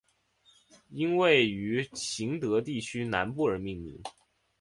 [0.89, 4.01] 因位于行德地区南部而命名。